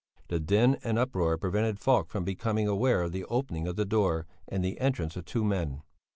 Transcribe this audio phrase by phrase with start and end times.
[0.29, 4.25] The din and uproar prevented Falk from becoming aware of the opening of the door
[4.47, 5.83] and the entrance of two men.